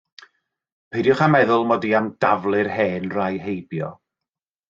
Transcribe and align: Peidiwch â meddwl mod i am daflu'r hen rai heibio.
Peidiwch 0.93 1.21
â 1.25 1.27
meddwl 1.33 1.65
mod 1.71 1.85
i 1.91 1.91
am 1.99 2.09
daflu'r 2.25 2.71
hen 2.79 3.07
rai 3.19 3.31
heibio. 3.47 3.93